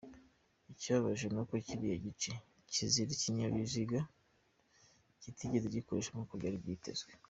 [0.73, 2.31] Ikibabaje ni uko kiriya gice
[2.71, 3.99] kizira ibinyabiziga
[5.21, 7.11] kitigeze gikoreshwa nk’uko byari byitezwe.